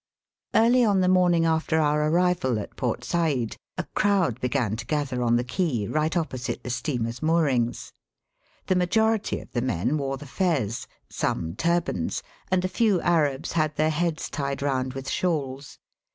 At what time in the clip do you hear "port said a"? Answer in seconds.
2.75-3.83